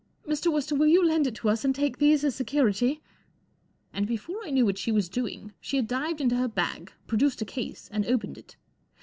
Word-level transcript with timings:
Mr. 0.27 0.51
Wooster, 0.51 0.73
will 0.73 0.87
you 0.87 1.05
lend 1.05 1.27
it 1.27 1.35
to 1.35 1.49
us, 1.49 1.63
and 1.63 1.75
take 1.75 1.99
these 1.99 2.23
as 2.23 2.33
security?" 2.33 3.03
And, 3.93 4.07
before 4.07 4.43
I 4.43 4.49
knew 4.49 4.65
what 4.65 4.79
she 4.79 4.91
was 4.91 5.07
doing, 5.07 5.53
she 5.61 5.77
had 5.77 5.87
dived 5.87 6.19
into 6.19 6.37
her 6.37 6.47
bag, 6.47 6.91
produced 7.05 7.43
a 7.43 7.45
case, 7.45 7.87
and 7.93 8.03
opened 8.07 8.39
it. 8.39 8.55